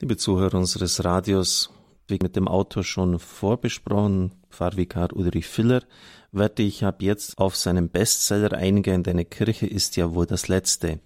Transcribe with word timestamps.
Liebe 0.00 0.16
Zuhörer 0.16 0.58
unseres 0.58 1.04
Radios, 1.04 1.70
wie 2.06 2.20
mit 2.22 2.36
dem 2.36 2.46
Autor 2.46 2.84
schon 2.84 3.18
vorbesprochen, 3.18 4.32
Pfarrvikar 4.48 5.12
Ulrich 5.12 5.48
Filler, 5.48 5.82
werde 6.30 6.62
ich 6.62 6.84
ab 6.84 7.02
jetzt 7.02 7.36
auf 7.36 7.56
seinen 7.56 7.88
Bestseller 7.88 8.52
eingehen, 8.52 9.02
Deine 9.02 9.24
Kirche 9.24 9.66
ist 9.66 9.96
ja 9.96 10.14
wohl 10.14 10.26
das 10.26 10.46
Letzte. 10.46 11.00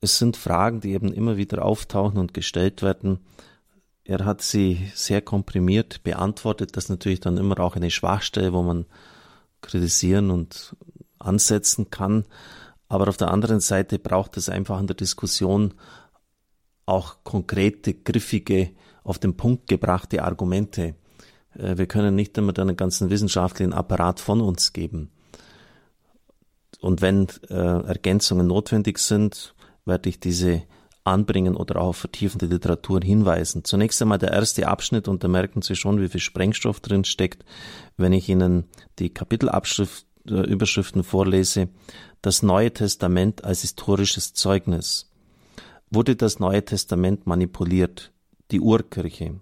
Es 0.00 0.16
sind 0.16 0.36
Fragen, 0.36 0.80
die 0.80 0.92
eben 0.92 1.12
immer 1.12 1.36
wieder 1.36 1.64
auftauchen 1.64 2.18
und 2.18 2.34
gestellt 2.34 2.82
werden. 2.82 3.18
Er 4.04 4.24
hat 4.24 4.42
sie 4.42 4.88
sehr 4.94 5.20
komprimiert 5.20 6.04
beantwortet. 6.04 6.76
Das 6.76 6.84
ist 6.84 6.90
natürlich 6.90 7.18
dann 7.18 7.36
immer 7.36 7.58
auch 7.58 7.74
eine 7.74 7.90
Schwachstelle, 7.90 8.52
wo 8.52 8.62
man 8.62 8.86
kritisieren 9.60 10.30
und 10.30 10.76
ansetzen 11.18 11.90
kann. 11.90 12.26
Aber 12.88 13.08
auf 13.08 13.16
der 13.16 13.32
anderen 13.32 13.58
Seite 13.58 13.98
braucht 13.98 14.36
es 14.36 14.48
einfach 14.48 14.78
in 14.78 14.86
der 14.86 14.94
Diskussion 14.94 15.74
auch 16.86 17.16
konkrete, 17.24 17.94
griffige, 17.94 18.70
auf 19.04 19.18
den 19.18 19.36
Punkt 19.36 19.68
gebrachte 19.68 20.22
Argumente. 20.22 20.94
Äh, 21.56 21.76
wir 21.76 21.86
können 21.86 22.14
nicht 22.14 22.36
immer 22.38 22.52
den 22.52 22.76
ganzen 22.76 23.10
wissenschaftlichen 23.10 23.72
Apparat 23.72 24.20
von 24.20 24.40
uns 24.40 24.72
geben. 24.72 25.10
Und 26.80 27.00
wenn 27.00 27.28
äh, 27.48 27.54
Ergänzungen 27.54 28.46
notwendig 28.46 28.98
sind, 28.98 29.54
werde 29.84 30.08
ich 30.08 30.20
diese 30.20 30.62
anbringen 31.04 31.56
oder 31.56 31.76
auch 31.80 31.88
auf 31.88 31.96
vertiefende 31.96 32.46
Literatur 32.46 33.00
hinweisen. 33.02 33.64
Zunächst 33.64 34.00
einmal 34.00 34.18
der 34.18 34.32
erste 34.32 34.68
Abschnitt 34.68 35.08
und 35.08 35.24
da 35.24 35.28
merken 35.28 35.62
Sie 35.62 35.74
schon, 35.74 36.00
wie 36.00 36.08
viel 36.08 36.20
Sprengstoff 36.20 36.78
drin 36.80 37.04
steckt, 37.04 37.44
wenn 37.96 38.12
ich 38.12 38.28
Ihnen 38.28 38.68
die 38.98 39.10
Kapitelüberschriften 39.10 41.00
äh, 41.00 41.04
vorlese. 41.04 41.68
Das 42.20 42.42
Neue 42.42 42.72
Testament 42.72 43.42
als 43.44 43.62
historisches 43.62 44.32
Zeugnis 44.34 45.11
wurde 45.92 46.16
das 46.16 46.38
Neue 46.38 46.64
Testament 46.64 47.26
manipuliert, 47.26 48.12
die 48.50 48.60
Urkirche. 48.60 49.40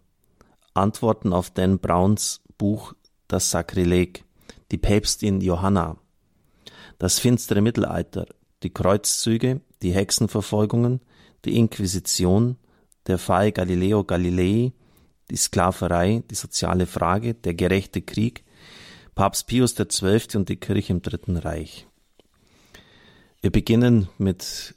Antworten 0.74 1.32
auf 1.32 1.50
Dan 1.50 1.78
Browns 1.78 2.42
Buch 2.58 2.94
Das 3.28 3.50
Sakrileg, 3.50 4.24
die 4.72 4.78
Päpstin 4.78 5.40
Johanna, 5.40 5.96
das 6.98 7.20
finstere 7.20 7.60
Mittelalter, 7.60 8.26
die 8.62 8.70
Kreuzzüge, 8.70 9.60
die 9.82 9.92
Hexenverfolgungen, 9.92 11.00
die 11.44 11.56
Inquisition, 11.56 12.56
der 13.06 13.18
Fall 13.18 13.52
Galileo 13.52 14.04
Galilei, 14.04 14.72
die 15.30 15.36
Sklaverei, 15.36 16.22
die 16.30 16.34
soziale 16.34 16.86
Frage, 16.86 17.34
der 17.34 17.54
gerechte 17.54 18.02
Krieg, 18.02 18.44
Papst 19.14 19.46
Pius 19.46 19.74
XII. 19.76 20.36
und 20.36 20.48
die 20.48 20.56
Kirche 20.56 20.92
im 20.92 21.02
Dritten 21.02 21.36
Reich. 21.36 21.86
Wir 23.40 23.50
beginnen 23.50 24.08
mit 24.18 24.74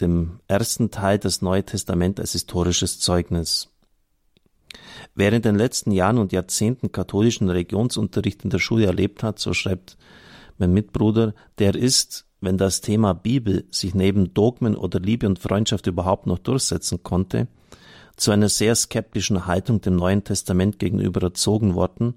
dem 0.00 0.40
ersten 0.48 0.90
Teil 0.90 1.18
das 1.18 1.42
Neue 1.42 1.64
Testament 1.64 2.20
als 2.20 2.32
historisches 2.32 3.00
Zeugnis. 3.00 3.68
In 5.16 5.42
den 5.42 5.56
letzten 5.56 5.92
Jahren 5.92 6.18
und 6.18 6.32
Jahrzehnten 6.32 6.92
katholischen 6.92 7.48
Religionsunterricht 7.48 8.44
in 8.44 8.50
der 8.50 8.58
Schule 8.58 8.86
erlebt 8.86 9.22
hat, 9.22 9.38
so 9.38 9.52
schreibt 9.52 9.96
mein 10.58 10.72
Mitbruder, 10.72 11.34
der 11.58 11.74
ist, 11.74 12.26
wenn 12.40 12.56
das 12.56 12.80
Thema 12.80 13.12
Bibel 13.12 13.64
sich 13.70 13.94
neben 13.94 14.32
Dogmen 14.34 14.76
oder 14.76 15.00
Liebe 15.00 15.26
und 15.26 15.38
Freundschaft 15.38 15.86
überhaupt 15.86 16.26
noch 16.26 16.38
durchsetzen 16.38 17.02
konnte, 17.02 17.48
zu 18.16 18.30
einer 18.30 18.48
sehr 18.48 18.74
skeptischen 18.74 19.46
Haltung 19.46 19.80
dem 19.80 19.96
Neuen 19.96 20.24
Testament 20.24 20.78
gegenüber 20.78 21.22
erzogen 21.22 21.74
worden 21.74 22.14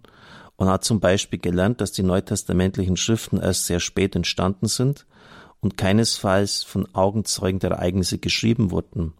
und 0.57 0.67
hat 0.67 0.83
zum 0.83 0.99
Beispiel 0.99 1.39
gelernt, 1.39 1.81
dass 1.81 1.91
die 1.91 2.03
neutestamentlichen 2.03 2.97
Schriften 2.97 3.37
erst 3.37 3.65
sehr 3.65 3.79
spät 3.79 4.15
entstanden 4.15 4.67
sind 4.67 5.05
und 5.63 5.77
keinesfalls 5.77 6.63
von 6.63 6.93
Augenzeugen 6.93 7.59
der 7.59 7.71
Ereignisse 7.71 8.17
geschrieben 8.17 8.71
wurden, 8.71 9.13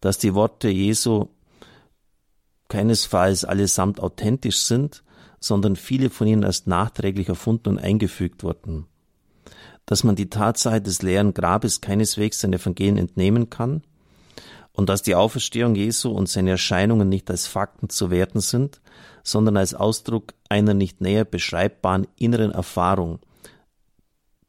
dass 0.00 0.18
die 0.18 0.34
Worte 0.34 0.68
Jesu 0.68 1.28
keinesfalls 2.68 3.44
allesamt 3.44 3.98
authentisch 3.98 4.60
sind, 4.60 5.02
sondern 5.40 5.76
viele 5.76 6.10
von 6.10 6.26
ihnen 6.26 6.42
erst 6.42 6.66
nachträglich 6.66 7.28
erfunden 7.28 7.70
und 7.70 7.78
eingefügt 7.78 8.44
wurden, 8.44 8.86
dass 9.86 10.04
man 10.04 10.16
die 10.16 10.30
Tatsache 10.30 10.80
des 10.80 11.02
leeren 11.02 11.34
Grabes 11.34 11.80
keineswegs 11.80 12.40
den 12.40 12.52
Evangelien 12.52 12.98
entnehmen 12.98 13.50
kann 13.50 13.82
und 14.72 14.88
dass 14.88 15.02
die 15.02 15.14
Auferstehung 15.14 15.74
Jesu 15.74 16.10
und 16.10 16.28
seine 16.28 16.50
Erscheinungen 16.50 17.08
nicht 17.08 17.30
als 17.30 17.46
Fakten 17.46 17.88
zu 17.88 18.10
werten 18.10 18.40
sind, 18.40 18.80
sondern 19.22 19.56
als 19.56 19.74
Ausdruck 19.74 20.34
einer 20.48 20.74
nicht 20.74 21.00
näher 21.00 21.24
beschreibbaren 21.24 22.06
inneren 22.16 22.50
Erfahrung, 22.50 23.20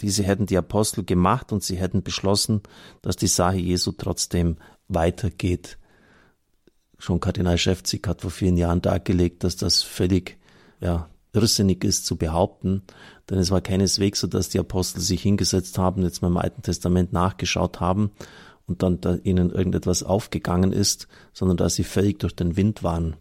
diese 0.01 0.23
hätten 0.23 0.45
die 0.45 0.57
Apostel 0.57 1.03
gemacht 1.03 1.51
und 1.51 1.63
sie 1.63 1.77
hätten 1.77 2.03
beschlossen, 2.03 2.61
dass 3.01 3.15
die 3.15 3.27
Sache 3.27 3.57
Jesu 3.57 3.93
trotzdem 3.93 4.57
weitergeht. 4.87 5.77
Schon 6.97 7.19
Kardinal 7.19 7.57
Schäfzig 7.57 8.07
hat 8.07 8.21
vor 8.21 8.31
vielen 8.31 8.57
Jahren 8.57 8.81
dargelegt, 8.81 9.43
dass 9.43 9.55
das 9.55 9.83
völlig 9.83 10.37
ja, 10.79 11.09
irrsinnig 11.33 11.83
ist 11.83 12.05
zu 12.05 12.15
behaupten, 12.15 12.83
denn 13.29 13.39
es 13.39 13.51
war 13.51 13.61
keineswegs 13.61 14.19
so, 14.19 14.27
dass 14.27 14.49
die 14.49 14.59
Apostel 14.59 15.01
sich 15.01 15.21
hingesetzt 15.21 15.77
haben, 15.77 16.03
jetzt 16.03 16.21
mal 16.21 16.29
im 16.29 16.37
Alten 16.37 16.61
Testament 16.61 17.13
nachgeschaut 17.13 17.79
haben 17.79 18.11
und 18.67 18.83
dann 18.83 19.01
da 19.01 19.15
ihnen 19.23 19.51
irgendetwas 19.51 20.03
aufgegangen 20.03 20.71
ist, 20.71 21.07
sondern 21.33 21.57
dass 21.57 21.75
sie 21.75 21.83
völlig 21.83 22.19
durch 22.19 22.35
den 22.35 22.55
Wind 22.55 22.83
waren, 22.83 23.15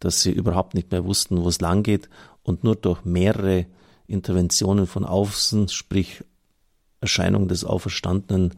dass 0.00 0.22
sie 0.22 0.32
überhaupt 0.32 0.74
nicht 0.74 0.90
mehr 0.90 1.04
wussten, 1.04 1.42
wo 1.42 1.48
es 1.48 1.60
lang 1.60 1.82
geht 1.82 2.08
und 2.42 2.64
nur 2.64 2.76
durch 2.76 3.04
mehrere 3.04 3.66
Interventionen 4.08 4.86
von 4.86 5.04
außen, 5.04 5.68
sprich 5.68 6.24
Erscheinungen 7.00 7.48
des 7.48 7.64
Auferstandenen, 7.64 8.54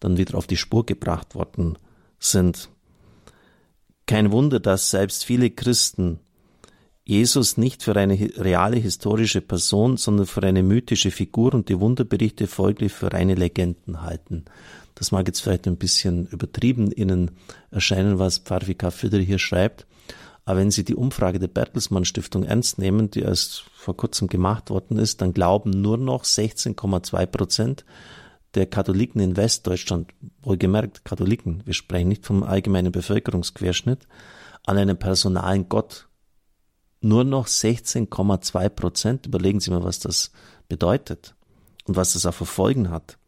dann 0.00 0.16
wieder 0.16 0.36
auf 0.38 0.46
die 0.46 0.56
Spur 0.56 0.86
gebracht 0.86 1.34
worden 1.34 1.76
sind. 2.18 2.70
Kein 4.06 4.32
Wunder, 4.32 4.60
dass 4.60 4.90
selbst 4.90 5.24
viele 5.24 5.50
Christen 5.50 6.20
Jesus 7.06 7.58
nicht 7.58 7.82
für 7.82 7.94
eine 7.96 8.14
reale 8.14 8.76
historische 8.76 9.42
Person, 9.42 9.98
sondern 9.98 10.26
für 10.26 10.42
eine 10.42 10.62
mythische 10.62 11.10
Figur 11.10 11.52
und 11.52 11.68
die 11.68 11.78
Wunderberichte 11.78 12.46
folglich 12.46 12.92
für 12.92 13.12
reine 13.12 13.34
Legenden 13.34 14.00
halten. 14.00 14.46
Das 14.94 15.12
mag 15.12 15.26
jetzt 15.26 15.40
vielleicht 15.40 15.66
ein 15.66 15.76
bisschen 15.76 16.26
übertrieben 16.28 16.90
Ihnen 16.92 17.32
erscheinen, 17.70 18.18
was 18.18 18.38
Pfarrvikar 18.38 18.90
Füder 18.90 19.18
hier 19.18 19.38
schreibt, 19.38 19.86
aber 20.44 20.60
wenn 20.60 20.70
Sie 20.70 20.84
die 20.84 20.94
Umfrage 20.94 21.38
der 21.38 21.48
Bertelsmann 21.48 22.04
Stiftung 22.04 22.44
ernst 22.44 22.78
nehmen, 22.78 23.10
die 23.10 23.20
erst 23.20 23.64
vor 23.74 23.96
kurzem 23.96 24.28
gemacht 24.28 24.70
worden 24.70 24.98
ist, 24.98 25.22
dann 25.22 25.32
glauben 25.32 25.70
nur 25.70 25.96
noch 25.96 26.24
16,2 26.24 27.26
Prozent 27.26 27.84
der 28.54 28.66
Katholiken 28.66 29.20
in 29.20 29.36
Westdeutschland, 29.36 30.12
wohlgemerkt 30.42 31.04
Katholiken, 31.04 31.62
wir 31.64 31.74
sprechen 31.74 32.08
nicht 32.08 32.26
vom 32.26 32.42
allgemeinen 32.42 32.92
Bevölkerungsquerschnitt, 32.92 34.06
an 34.64 34.78
einen 34.78 34.98
personalen 34.98 35.68
Gott. 35.68 36.08
Nur 37.00 37.24
noch 37.24 37.46
16,2 37.46 38.68
Prozent. 38.70 39.26
Überlegen 39.26 39.60
Sie 39.60 39.70
mal, 39.70 39.84
was 39.84 39.98
das 39.98 40.30
bedeutet 40.68 41.34
und 41.84 41.96
was 41.96 42.14
das 42.14 42.24
auch 42.24 42.32
für 42.32 42.46
Folgen 42.46 42.90
hat. 42.90 43.18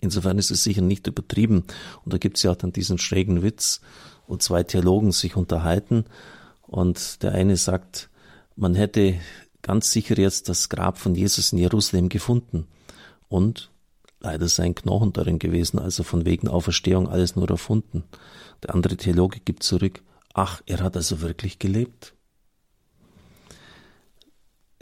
Insofern 0.00 0.38
ist 0.38 0.50
es 0.50 0.64
sicher 0.64 0.82
nicht 0.82 1.06
übertrieben. 1.06 1.64
Und 2.04 2.12
da 2.12 2.18
gibt 2.18 2.36
es 2.36 2.42
ja 2.42 2.50
auch 2.50 2.56
dann 2.56 2.72
diesen 2.72 2.98
schrägen 2.98 3.42
Witz, 3.42 3.80
wo 4.26 4.36
zwei 4.36 4.62
Theologen 4.62 5.12
sich 5.12 5.36
unterhalten 5.36 6.04
und 6.62 7.22
der 7.22 7.32
eine 7.32 7.56
sagt, 7.56 8.10
man 8.56 8.74
hätte 8.74 9.14
ganz 9.62 9.90
sicher 9.90 10.18
jetzt 10.18 10.48
das 10.48 10.68
Grab 10.68 10.98
von 10.98 11.14
Jesus 11.14 11.52
in 11.52 11.58
Jerusalem 11.58 12.08
gefunden 12.08 12.66
und 13.28 13.70
leider 14.20 14.48
sein 14.48 14.74
Knochen 14.74 15.12
darin 15.12 15.38
gewesen, 15.38 15.78
also 15.78 16.02
von 16.02 16.24
wegen 16.24 16.48
Auferstehung 16.48 17.08
alles 17.08 17.36
nur 17.36 17.48
erfunden. 17.50 18.04
Der 18.62 18.74
andere 18.74 18.96
Theologe 18.96 19.40
gibt 19.40 19.62
zurück, 19.62 20.02
ach, 20.32 20.62
er 20.66 20.80
hat 20.80 20.96
also 20.96 21.20
wirklich 21.20 21.58
gelebt. 21.58 22.14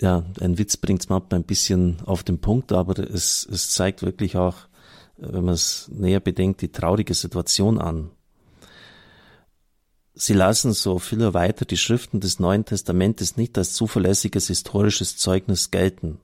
Ja, 0.01 0.25
ein 0.41 0.59
Witz 0.59 0.77
bringt's 0.77 1.09
mal 1.09 1.23
ein 1.31 1.45
bisschen 1.45 2.01
auf 2.07 2.25
den 2.25 2.41
Punkt, 2.41 2.73
aber 2.73 2.99
es, 2.99 3.47
es 3.51 3.71
zeigt 3.71 4.03
wirklich 4.03 4.37
auch, 4.37 4.57
wenn 5.17 5.45
man 5.45 5.55
es 5.55 5.89
näher 5.93 6.21
bedenkt, 6.21 6.61
die 6.63 6.73
traurige 6.73 7.15
Situation 7.15 7.79
an. 7.79 8.11
Sie 10.15 10.35
lassen 10.35 10.73
so 10.73 10.99
viel 10.99 11.33
weiter 11.33 11.65
die 11.65 11.79
Schriften 11.79 12.21
des 12.21 12.39
Neuen 12.39 12.67
Testamentes 12.67 13.37
nicht 13.37 13.57
als 13.57 13.73
zuverlässiges 13.73 14.49
historisches 14.49 15.17
Zeugnis 15.17 15.71
gelten. 15.71 16.21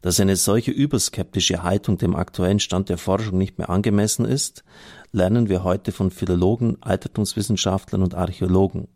Dass 0.00 0.20
eine 0.20 0.36
solche 0.36 0.70
überskeptische 0.70 1.64
Haltung 1.64 1.98
dem 1.98 2.14
aktuellen 2.14 2.60
Stand 2.60 2.88
der 2.88 2.98
Forschung 2.98 3.38
nicht 3.38 3.58
mehr 3.58 3.68
angemessen 3.68 4.24
ist, 4.24 4.62
lernen 5.10 5.48
wir 5.48 5.64
heute 5.64 5.90
von 5.90 6.10
Philologen, 6.10 6.76
Altertumswissenschaftlern 6.82 8.02
und 8.02 8.14
Archäologen. 8.14 8.86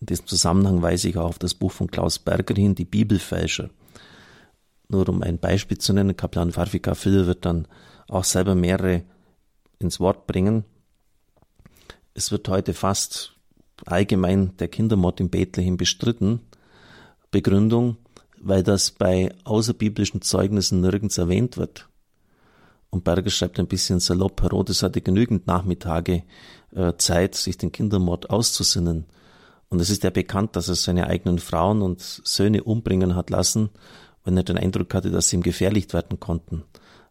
In 0.00 0.06
diesem 0.06 0.26
Zusammenhang 0.26 0.80
weise 0.80 1.08
ich 1.08 1.18
auch 1.18 1.28
auf 1.28 1.38
das 1.38 1.54
Buch 1.54 1.72
von 1.72 1.90
Klaus 1.90 2.18
Berger 2.18 2.54
hin, 2.54 2.74
die 2.74 2.84
Bibelfälscher. 2.84 3.68
Nur 4.88 5.08
um 5.08 5.22
ein 5.22 5.38
Beispiel 5.38 5.78
zu 5.78 5.92
nennen, 5.92 6.16
Kaplan 6.16 6.52
Farfika 6.52 6.94
Phil 6.94 7.26
wird 7.26 7.44
dann 7.44 7.68
auch 8.08 8.24
selber 8.24 8.54
mehrere 8.54 9.02
ins 9.78 10.00
Wort 10.00 10.26
bringen. 10.26 10.64
Es 12.14 12.30
wird 12.30 12.48
heute 12.48 12.74
fast 12.74 13.34
allgemein 13.86 14.56
der 14.58 14.68
Kindermord 14.68 15.20
in 15.20 15.30
Bethlehem 15.30 15.76
bestritten. 15.76 16.40
Begründung, 17.30 17.96
weil 18.38 18.62
das 18.62 18.90
bei 18.90 19.34
außerbiblischen 19.44 20.20
Zeugnissen 20.20 20.80
nirgends 20.80 21.16
erwähnt 21.16 21.56
wird. 21.56 21.88
Und 22.90 23.04
Berger 23.04 23.30
schreibt 23.30 23.58
ein 23.58 23.66
bisschen 23.66 24.00
salopp, 24.00 24.42
Herodes 24.42 24.82
hatte 24.82 25.00
genügend 25.00 25.46
Nachmittage 25.46 26.24
äh, 26.74 26.92
Zeit, 26.98 27.34
sich 27.34 27.56
den 27.56 27.72
Kindermord 27.72 28.28
auszusinnen. 28.28 29.06
Und 29.70 29.80
es 29.80 29.88
ist 29.88 30.04
ja 30.04 30.10
bekannt, 30.10 30.54
dass 30.54 30.68
er 30.68 30.74
seine 30.74 31.06
eigenen 31.06 31.38
Frauen 31.38 31.80
und 31.80 32.02
Söhne 32.02 32.62
umbringen 32.62 33.16
hat 33.16 33.30
lassen, 33.30 33.70
wenn 34.24 34.36
er 34.36 34.42
den 34.42 34.58
Eindruck 34.58 34.92
hatte, 34.92 35.10
dass 35.10 35.30
sie 35.30 35.36
ihm 35.36 35.42
gefährlich 35.42 35.90
werden 35.94 36.20
konnten. 36.20 36.64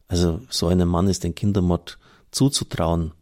Also 0.07 0.41
so 0.49 0.67
einem 0.67 0.87
Mann 0.87 1.07
ist 1.07 1.23
den 1.23 1.33
Kindermord 1.33 1.97
zuzutrauen. 2.29 3.13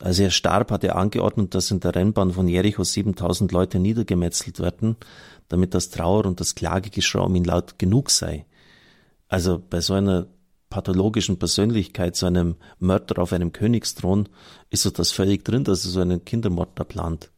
Als 0.00 0.18
er 0.18 0.30
starb, 0.30 0.70
hat 0.70 0.82
er 0.82 0.96
angeordnet, 0.96 1.54
dass 1.54 1.70
in 1.70 1.80
der 1.80 1.94
Rennbahn 1.94 2.32
von 2.32 2.48
Jericho 2.48 2.82
7000 2.82 3.52
Leute 3.52 3.78
niedergemetzelt 3.78 4.58
werden, 4.58 4.96
damit 5.48 5.74
das 5.74 5.90
Trauer 5.90 6.24
und 6.24 6.40
das 6.40 6.54
Klagegeschrei 6.54 7.20
um 7.20 7.34
ihn 7.34 7.44
laut 7.44 7.78
genug 7.78 8.10
sei. 8.10 8.46
Also 9.28 9.62
bei 9.68 9.80
so 9.82 9.92
einer 9.94 10.26
pathologischen 10.70 11.38
Persönlichkeit, 11.38 12.16
so 12.16 12.26
einem 12.26 12.56
Mörder 12.78 13.20
auf 13.20 13.32
einem 13.34 13.52
Königsthron, 13.52 14.28
ist 14.70 14.82
so 14.82 14.90
das 14.90 15.10
völlig 15.12 15.44
drin, 15.44 15.64
dass 15.64 15.84
er 15.84 15.90
so 15.90 16.00
einen 16.00 16.24
Kindermord 16.24 16.70
da 16.76 16.84
plant. 16.84 17.30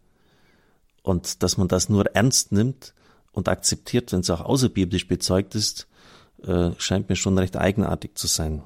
Und 1.03 1.43
dass 1.43 1.57
man 1.57 1.67
das 1.67 1.89
nur 1.89 2.07
ernst 2.15 2.53
nimmt 2.53 2.95
und 3.33 3.49
akzeptiert, 3.49 4.13
wenn 4.13 4.21
es 4.21 4.31
auch 4.31 4.43
außerbiblisch 4.43 5.09
bezeugt 5.09 5.57
ist, 5.57 5.89
äh, 6.45 6.71
scheint 6.79 7.09
mir 7.09 7.17
schon 7.17 7.37
recht 7.39 7.57
eigenartig 7.57 8.15
zu 8.15 8.29
sein. 8.29 8.63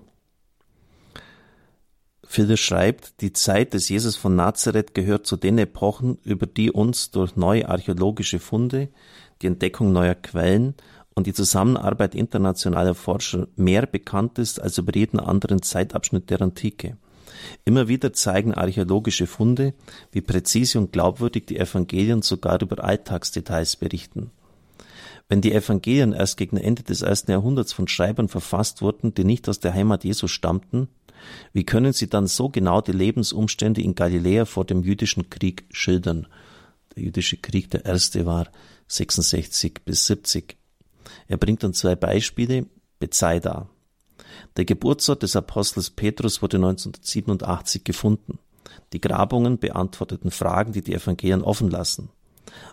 Philipp 2.29 2.59
schreibt, 2.59 3.21
die 3.21 3.33
Zeit 3.33 3.73
des 3.73 3.89
Jesus 3.89 4.17
von 4.17 4.35
Nazareth 4.35 4.95
gehört 4.95 5.27
zu 5.27 5.37
den 5.37 5.59
Epochen, 5.59 6.19
über 6.25 6.47
die 6.47 6.71
uns 6.71 7.11
durch 7.11 7.37
neue 7.37 7.69
archäologische 7.69 8.41
Funde, 8.41 8.89
die 9.41 9.47
Entdeckung 9.47 9.93
neuer 9.93 10.17
Quellen 10.17 10.75
und 11.15 11.27
die 11.27 11.33
Zusammenarbeit 11.33 12.15
internationaler 12.15 12.95
Forscher 12.95 13.49
mehr 13.57 13.87
bekannt 13.87 14.39
ist 14.39 14.61
als 14.61 14.77
über 14.77 14.95
jeden 14.95 15.21
anderen 15.21 15.63
Zeitabschnitt 15.63 16.29
der 16.29 16.43
Antike. 16.43 16.97
Immer 17.65 17.89
wieder 17.89 18.13
zeigen 18.13 18.55
archäologische 18.55 19.27
Funde, 19.27 19.75
wie 20.11 20.21
präzise 20.21 20.79
und 20.79 20.93
glaubwürdig 20.93 21.47
die 21.47 21.59
Evangelien 21.59 22.23
sogar 22.23 22.61
über 22.61 22.83
Alltagsdetails 22.83 23.77
berichten. 23.77 24.31
Wenn 25.29 25.41
die 25.41 25.53
Evangelien 25.53 26.13
erst 26.13 26.37
gegen 26.37 26.57
Ende 26.57 26.83
des 26.83 27.03
ersten 27.03 27.31
Jahrhunderts 27.31 27.73
von 27.73 27.89
Schreibern 27.89 28.29
verfasst 28.29 28.83
wurden, 28.83 29.15
die 29.15 29.25
nicht 29.25 29.49
aus 29.49 29.61
der 29.61 29.75
Heimat 29.75 30.05
Jesu 30.05 30.29
stammten, 30.29 30.89
wie 31.53 31.65
können 31.65 31.93
sie 31.93 32.09
dann 32.09 32.27
so 32.27 32.49
genau 32.49 32.81
die 32.81 32.93
Lebensumstände 32.93 33.81
in 33.81 33.95
Galiläa 33.95 34.45
vor 34.45 34.65
dem 34.65 34.83
jüdischen 34.83 35.31
Krieg 35.31 35.65
schildern? 35.71 36.27
Der 36.95 37.05
jüdische 37.05 37.37
Krieg, 37.37 37.71
der 37.71 37.85
erste 37.85 38.27
war 38.27 38.49
66 38.89 39.85
bis 39.85 40.07
70. 40.07 40.57
Er 41.29 41.37
bringt 41.37 41.63
dann 41.63 41.75
zwei 41.75 41.95
Beispiele, 41.95 42.67
Bethsaida. 42.99 43.69
Der 44.57 44.65
Geburtsort 44.65 45.23
des 45.23 45.37
Apostels 45.37 45.91
Petrus 45.91 46.43
wurde 46.43 46.57
1987 46.57 47.85
gefunden. 47.85 48.39
Die 48.93 49.01
Grabungen 49.01 49.59
beantworteten 49.59 50.31
Fragen, 50.31 50.73
die 50.73 50.83
die 50.83 50.95
Evangelien 50.95 51.43
offen 51.43 51.71
lassen. 51.71 52.11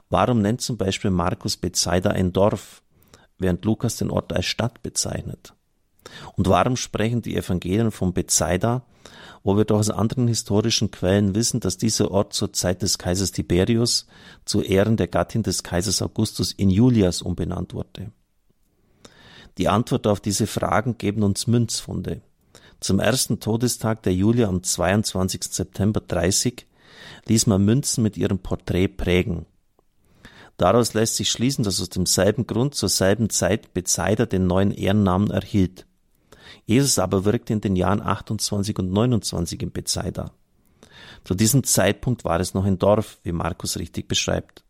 Warum 0.10 0.42
nennt 0.42 0.62
zum 0.62 0.78
Beispiel 0.78 1.12
Markus 1.12 1.58
Bethsaida 1.58 2.12
ein 2.12 2.32
Dorf, 2.32 2.84
während 3.38 3.66
Lukas 3.66 3.98
den 3.98 4.12
Ort 4.12 4.32
als 4.32 4.46
Stadt 4.46 4.84
bezeichnet? 4.84 5.54
Und 6.36 6.48
warum 6.48 6.76
sprechen 6.76 7.22
die 7.22 7.36
Evangelien 7.36 7.92
von 7.92 8.14
Bethsaida, 8.14 8.86
wo 9.44 9.58
wir 9.58 9.66
doch 9.66 9.80
aus 9.80 9.90
anderen 9.90 10.28
historischen 10.28 10.92
Quellen 10.92 11.36
wissen, 11.36 11.60
dass 11.60 11.78
dieser 11.78 12.12
Ort 12.12 12.34
zur 12.34 12.54
Zeit 12.54 12.82
des 12.82 12.98
Kaisers 12.98 13.32
Tiberius 13.32 14.08
zu 14.46 14.62
Ehren 14.62 14.98
der 14.98 15.08
Gattin 15.08 15.44
des 15.44 15.64
Kaisers 15.64 16.02
Augustus 16.02 16.52
in 16.52 16.70
Julias 16.70 17.22
umbenannt 17.22 17.74
wurde? 17.74 18.12
Die 19.58 19.68
Antwort 19.68 20.08
auf 20.08 20.20
diese 20.20 20.48
Fragen 20.48 20.98
geben 20.98 21.24
uns 21.24 21.48
Münzfunde. 21.48 22.22
Zum 22.80 23.00
ersten 23.00 23.40
Todestag 23.40 24.04
der 24.04 24.14
Julia 24.14 24.48
am 24.48 24.64
22. 24.64 25.44
September 25.44 26.02
30 26.02 26.66
ließ 27.28 27.48
man 27.48 27.64
Münzen 27.64 28.04
mit 28.04 28.18
ihrem 28.18 28.40
Porträt 28.40 28.90
prägen. 28.90 29.46
Daraus 30.58 30.94
lässt 30.94 31.16
sich 31.16 31.32
schließen, 31.32 31.64
dass 31.64 31.82
aus 31.82 31.90
demselben 31.90 32.48
Grund 32.48 32.76
zur 32.76 32.90
selben 32.90 33.30
Zeit 33.30 33.74
Bezeider 33.74 34.26
den 34.26 34.48
neuen 34.48 34.72
Ehrennamen 34.72 35.32
erhielt. 35.32 35.86
Jesus 36.66 37.00
aber 37.00 37.26
wirkte 37.26 37.54
in 37.54 37.62
den 37.62 37.76
Jahren 37.76 38.02
28 38.02 38.78
und 38.80 38.92
29 38.92 39.62
in 39.62 39.72
Bethsaida. 39.72 40.32
Zu 41.24 41.36
diesem 41.36 41.64
Zeitpunkt 41.64 42.26
war 42.26 42.40
es 42.40 42.54
noch 42.54 42.66
ein 42.66 42.80
Dorf, 42.80 43.20
wie 43.24 43.32
Markus 43.32 43.78
richtig 43.78 44.08
beschreibt. 44.08 44.64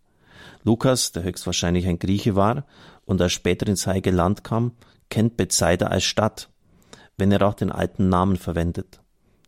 Lukas, 0.63 1.11
der 1.11 1.23
höchstwahrscheinlich 1.23 1.87
ein 1.87 1.99
Grieche 1.99 2.35
war 2.35 2.65
und 3.05 3.19
er 3.19 3.29
später 3.29 3.67
ins 3.67 3.87
Heilige 3.87 4.11
Land 4.11 4.43
kam, 4.43 4.73
kennt 5.09 5.37
Bethsaida 5.37 5.87
als 5.87 6.03
Stadt, 6.03 6.49
wenn 7.17 7.31
er 7.31 7.47
auch 7.47 7.53
den 7.53 7.71
alten 7.71 8.09
Namen 8.09 8.37
verwendet. 8.37 9.01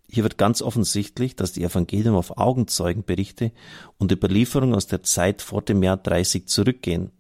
Hier 0.10 0.24
wird 0.24 0.38
ganz 0.38 0.62
offensichtlich, 0.62 1.36
dass 1.36 1.54
die 1.54 1.64
Evangelien 1.64 2.16
auf 2.16 2.38
Augenzeugenberichte 2.38 3.52
und 3.98 4.12
Überlieferungen 4.12 4.76
aus 4.76 4.88
der 4.88 5.04
Zeit 5.04 5.42
vor 5.42 5.62
dem 5.62 5.82
Jahr 5.84 5.98
30 5.98 6.48
zurückgehen 6.48 7.12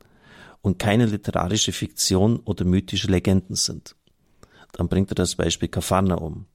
und 0.62 0.79
keine 0.79 1.06
literarische 1.06 1.71
Fiktion 1.71 2.39
oder 2.39 2.65
mythische 2.65 3.07
Legenden 3.07 3.56
sind. 3.56 3.95
Dann 4.75 4.89
bringt 4.89 5.12
er 5.12 5.16
das 5.16 5.36
Beispiel 5.36 5.69
um. 6.19 6.45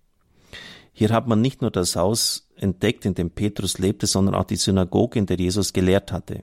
Hier 0.92 1.10
hat 1.10 1.26
man 1.26 1.40
nicht 1.40 1.62
nur 1.62 1.70
das 1.70 1.96
Haus 1.96 2.48
entdeckt, 2.56 3.06
in 3.06 3.14
dem 3.14 3.30
Petrus 3.30 3.78
lebte, 3.78 4.06
sondern 4.06 4.34
auch 4.34 4.44
die 4.44 4.56
Synagoge, 4.56 5.18
in 5.18 5.26
der 5.26 5.38
Jesus 5.38 5.72
gelehrt 5.72 6.12
hatte. 6.12 6.42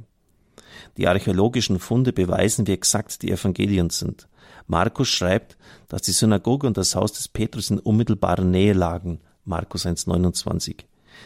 Die 0.97 1.07
archäologischen 1.07 1.79
Funde 1.79 2.13
beweisen, 2.13 2.65
wie 2.65 2.71
exakt 2.71 3.21
die 3.21 3.31
Evangelien 3.31 3.91
sind. 3.91 4.27
Markus 4.65 5.09
schreibt, 5.09 5.57
dass 5.87 6.01
die 6.01 6.11
Synagoge 6.11 6.65
und 6.65 6.77
das 6.77 6.95
Haus 6.95 7.13
des 7.13 7.27
Petrus 7.27 7.69
in 7.69 7.79
unmittelbarer 7.79 8.43
Nähe 8.43 8.73
lagen. 8.73 9.19
Markus 9.45 9.85
1,29. 9.85 10.85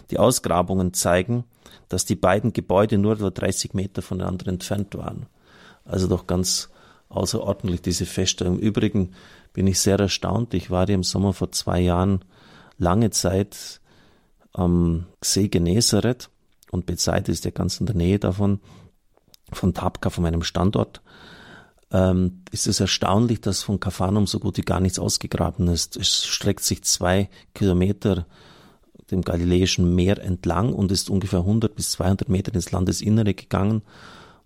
Die 0.10 0.20
Ausgrabungen 0.20 0.94
zeigen, 0.94 1.46
dass 1.88 2.06
die 2.06 2.16
beiden 2.16 2.54
Gebäude 2.54 2.98
nur 2.98 3.14
etwa 3.14 3.30
30 3.30 3.74
Meter 3.74 4.02
voneinander 4.02 4.48
entfernt 4.48 4.96
waren. 4.96 5.28
Also 5.86 6.08
doch 6.08 6.28
ganz 6.28 6.70
außerordentlich 7.10 7.82
diese 7.82 8.06
Feststellung. 8.06 8.60
Im 8.60 8.62
Übrigen 8.62 9.14
bin 9.54 9.68
ich 9.68 9.80
sehr 9.80 10.00
erstaunt. 10.00 10.54
Ich 10.54 10.72
war 10.72 10.88
im 10.90 11.04
Sommer 11.04 11.34
vor 11.34 11.52
zwei 11.52 11.80
Jahren 11.80 12.24
lange 12.78 13.10
Zeit 13.12 13.82
am 14.54 15.06
See 15.22 15.48
Genezareth 15.48 16.30
und 16.72 16.86
Bethsaida 16.86 17.32
ist 17.32 17.46
ja 17.46 17.52
ganz 17.52 17.80
in 17.80 17.86
der 17.86 17.96
Nähe 17.96 18.20
davon, 18.20 18.60
von 19.52 19.74
Tabka, 19.74 20.10
von 20.10 20.24
meinem 20.24 20.44
Standort. 20.44 21.02
Ähm, 21.92 22.44
ist 22.52 22.68
es 22.68 22.80
erstaunlich, 22.80 23.42
dass 23.42 23.64
von 23.64 23.82
Kafanum 23.82 24.26
so 24.26 24.40
gut 24.40 24.58
wie 24.58 24.62
gar 24.62 24.80
nichts 24.80 24.98
ausgegraben 24.98 25.68
ist. 25.68 25.98
Es 25.98 26.26
streckt 26.26 26.64
sich 26.64 26.84
zwei 26.84 27.30
Kilometer 27.54 28.26
dem 29.12 29.24
Galiläischen 29.24 29.94
Meer 29.94 30.24
entlang 30.24 30.74
und 30.74 30.92
ist 30.92 31.10
ungefähr 31.10 31.40
100 31.40 31.76
bis 31.76 31.92
200 31.92 32.30
Meter 32.30 32.56
ins 32.56 32.72
Landesinnere 32.72 33.34
gegangen. 33.34 33.82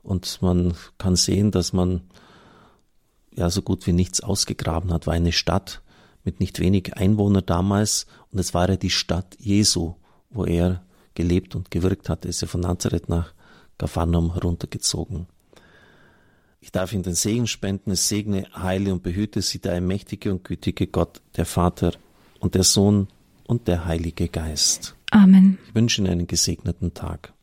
Und 0.01 0.41
man 0.41 0.73
kann 0.97 1.15
sehen, 1.15 1.51
dass 1.51 1.71
man 1.71 2.01
ja 3.35 3.49
so 3.49 3.61
gut 3.61 3.85
wie 3.87 3.93
nichts 3.93 4.21
ausgegraben 4.21 4.91
hat, 4.93 5.07
war 5.07 5.13
eine 5.13 5.31
Stadt 5.31 5.81
mit 6.23 6.39
nicht 6.39 6.59
wenig 6.59 6.95
Einwohnern 6.95 7.45
damals 7.45 8.07
und 8.31 8.39
es 8.39 8.53
war 8.53 8.69
ja 8.69 8.77
die 8.77 8.89
Stadt 8.89 9.37
Jesu, 9.39 9.95
wo 10.29 10.45
er 10.45 10.83
gelebt 11.13 11.55
und 11.55 11.71
gewirkt 11.71 12.09
hat. 12.09 12.25
Er 12.25 12.29
ist 12.29 12.41
ja 12.41 12.47
von 12.47 12.61
Nazareth 12.61 13.09
nach 13.09 13.33
Gaphanum 13.77 14.33
heruntergezogen. 14.33 15.27
Ich 16.59 16.71
darf 16.71 16.93
Ihnen 16.93 17.03
den 17.03 17.13
Segen 17.13 17.45
spenden, 17.45 17.91
es 17.91 18.09
segne, 18.09 18.47
heile 18.55 18.91
und 18.91 19.03
behüte 19.03 19.41
Sie 19.43 19.59
der 19.59 19.73
allmächtige 19.73 20.31
und 20.31 20.43
gütige 20.43 20.87
Gott, 20.87 21.21
der 21.37 21.45
Vater 21.45 21.93
und 22.39 22.55
der 22.55 22.63
Sohn 22.63 23.07
und 23.45 23.67
der 23.67 23.85
Heilige 23.85 24.29
Geist. 24.29 24.95
Amen. 25.11 25.59
Ich 25.67 25.75
wünsche 25.75 26.01
Ihnen 26.01 26.11
einen 26.11 26.27
gesegneten 26.27 26.95
Tag. 26.95 27.34